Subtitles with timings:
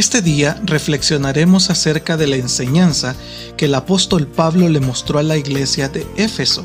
[0.00, 3.14] Este día reflexionaremos acerca de la enseñanza
[3.58, 6.64] que el apóstol Pablo le mostró a la iglesia de Éfeso.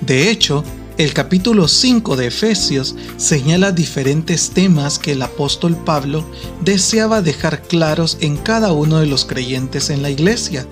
[0.00, 0.64] De hecho,
[0.98, 6.28] el capítulo 5 de Efesios señala diferentes temas que el apóstol Pablo
[6.62, 10.66] deseaba dejar claros en cada uno de los creyentes en la iglesia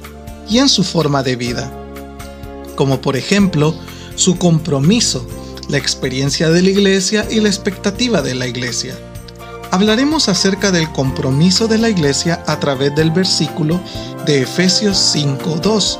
[0.50, 1.72] y en su forma de vida,
[2.74, 3.76] como por ejemplo
[4.16, 5.24] su compromiso,
[5.68, 8.98] la experiencia de la iglesia y la expectativa de la iglesia.
[9.72, 13.80] Hablaremos acerca del compromiso de la iglesia a través del versículo
[14.26, 15.98] de Efesios 5.2.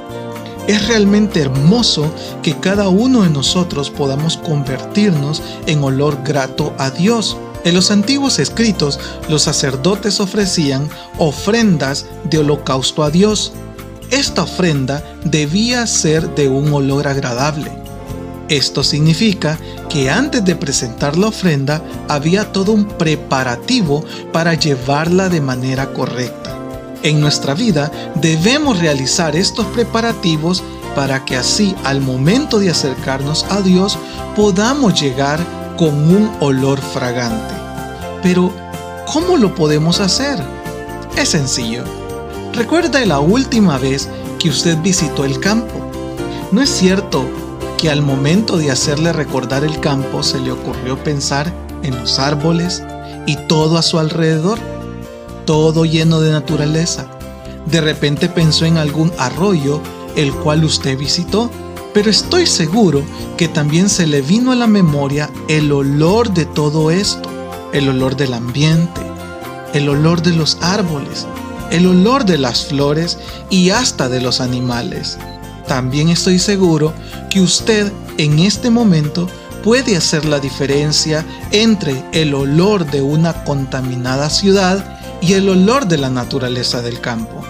[0.69, 7.39] Es realmente hermoso que cada uno de nosotros podamos convertirnos en olor grato a Dios.
[7.65, 13.55] En los antiguos escritos, los sacerdotes ofrecían ofrendas de holocausto a Dios.
[14.11, 17.82] Esta ofrenda debía ser de un olor agradable.
[18.53, 19.59] Esto significa
[19.89, 26.55] que antes de presentar la ofrenda había todo un preparativo para llevarla de manera correcta.
[27.03, 30.63] En nuestra vida debemos realizar estos preparativos
[30.95, 33.99] para que así al momento de acercarnos a Dios
[34.37, 35.41] podamos llegar
[35.79, 37.55] con un olor fragante.
[38.23, 38.53] Pero,
[39.11, 40.39] ¿cómo lo podemos hacer?
[41.17, 41.85] Es sencillo.
[42.53, 45.91] Recuerda la última vez que usted visitó el campo.
[46.51, 47.27] ¿No es cierto
[47.83, 51.53] que al momento de hacerle recordar el campo se le ocurrió pensar
[51.83, 52.81] en los árboles
[53.27, 54.61] y todo a su alrededor,
[55.47, 57.09] todo lleno de naturaleza.
[57.67, 59.81] De repente pensó en algún arroyo
[60.15, 61.51] el cual usted visitó,
[61.93, 63.03] pero estoy seguro
[63.37, 67.29] que también se le vino a la memoria el olor de todo esto,
[67.73, 69.01] el olor del ambiente,
[69.75, 71.27] el olor de los árboles,
[71.73, 73.19] el olor de las flores
[73.51, 75.19] y hasta de los animales.
[75.67, 76.93] También estoy seguro
[77.31, 79.29] que usted en este momento
[79.63, 85.99] puede hacer la diferencia entre el olor de una contaminada ciudad y el olor de
[85.99, 87.43] la naturaleza del campo.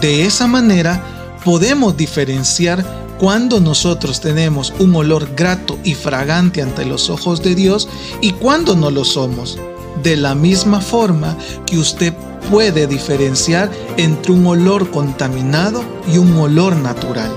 [0.00, 1.02] De esa manera
[1.44, 2.84] podemos diferenciar
[3.18, 7.88] cuando nosotros tenemos un olor grato y fragante ante los ojos de Dios
[8.20, 9.58] y cuando no lo somos.
[10.02, 12.12] De la misma forma que usted
[12.50, 17.30] puede diferenciar entre un olor contaminado y un olor natural.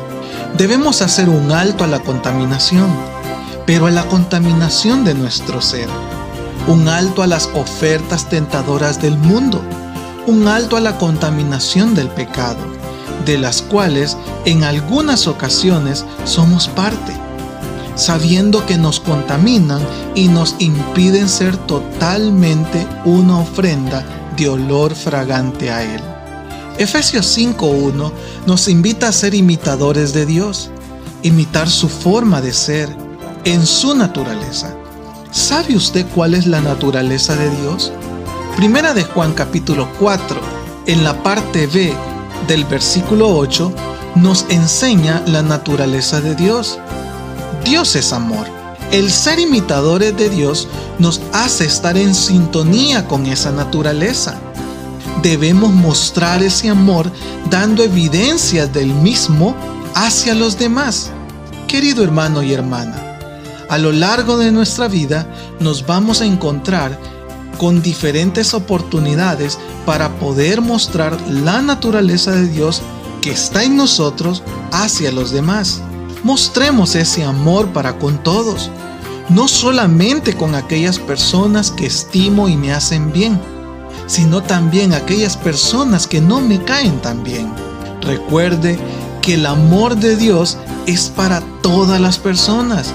[0.58, 2.88] Debemos hacer un alto a la contaminación,
[3.66, 5.88] pero a la contaminación de nuestro ser.
[6.68, 9.62] Un alto a las ofertas tentadoras del mundo.
[10.26, 12.58] Un alto a la contaminación del pecado,
[13.26, 17.14] de las cuales en algunas ocasiones somos parte,
[17.96, 19.82] sabiendo que nos contaminan
[20.16, 24.04] y nos impiden ser totalmente una ofrenda
[24.38, 26.02] de olor fragante a Él.
[26.78, 28.12] Efesios 5.1
[28.46, 30.70] nos invita a ser imitadores de Dios,
[31.24, 32.90] imitar su forma de ser
[33.44, 34.76] en su naturaleza.
[35.32, 37.92] ¿Sabe usted cuál es la naturaleza de Dios?
[38.56, 40.40] Primera de Juan capítulo 4,
[40.86, 41.94] en la parte B
[42.48, 43.74] del versículo 8,
[44.16, 46.80] nos enseña la naturaleza de Dios.
[47.64, 48.57] Dios es amor.
[48.92, 50.68] El ser imitadores de Dios
[50.98, 54.40] nos hace estar en sintonía con esa naturaleza
[55.22, 57.12] debemos mostrar ese amor
[57.50, 59.56] dando evidencias del mismo
[59.96, 61.12] hacia los demás.
[61.68, 63.20] Querido hermano y hermana,
[63.70, 65.28] a lo largo de nuestra vida
[65.60, 66.98] nos vamos a encontrar
[67.58, 72.82] con diferentes oportunidades para poder mostrar la naturaleza de Dios
[73.22, 75.82] que está en nosotros hacia los demás.
[76.28, 78.70] Mostremos ese amor para con todos,
[79.30, 83.40] no solamente con aquellas personas que estimo y me hacen bien,
[84.08, 87.50] sino también aquellas personas que no me caen tan bien.
[88.02, 88.78] Recuerde
[89.22, 92.92] que el amor de Dios es para todas las personas.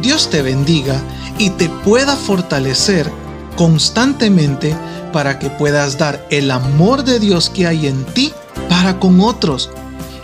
[0.00, 1.02] Dios te bendiga
[1.38, 3.10] y te pueda fortalecer
[3.56, 4.72] constantemente
[5.12, 8.32] para que puedas dar el amor de Dios que hay en ti
[8.68, 9.68] para con otros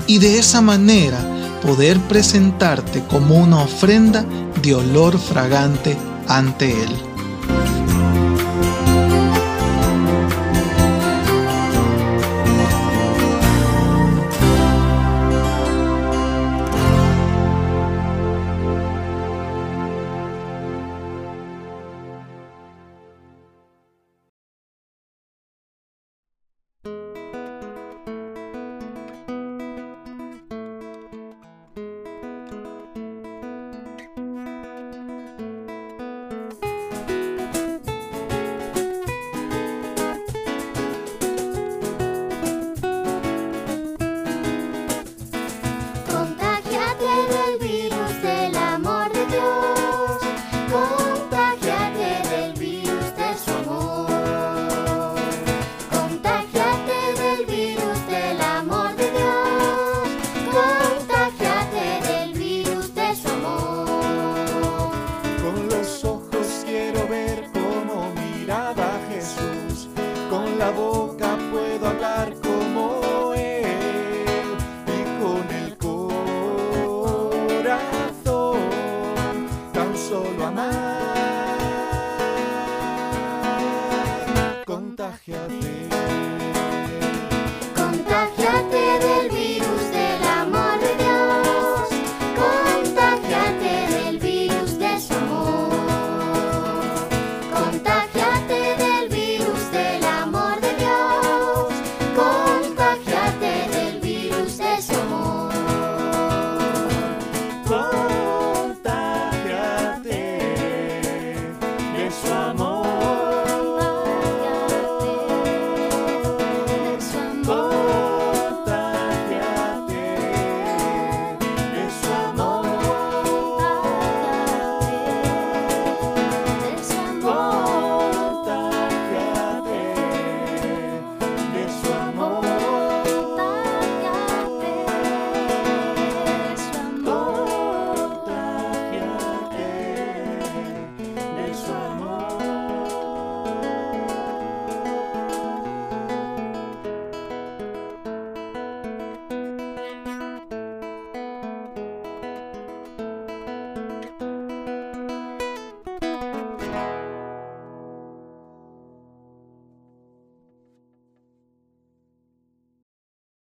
[0.07, 4.25] y de esa manera poder presentarte como una ofrenda
[4.63, 5.97] de olor fragante
[6.27, 7.18] ante Él.
[70.39, 74.47] Con la boca puedo hablar como Él
[74.87, 77.59] y con el corazón
[79.73, 80.69] tan solo amar.
[84.65, 85.88] Contagiate.